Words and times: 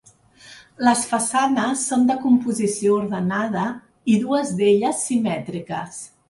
Les 0.85 1.01
façanes 1.09 1.83
són 1.91 2.07
de 2.11 2.15
composició 2.23 2.95
ordenada 3.03 3.67
i 4.15 4.17
dues 4.25 4.55
d'elles 4.63 5.05
simètriques. 5.11 6.03